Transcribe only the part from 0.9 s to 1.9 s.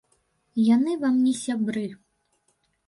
вам не сябры.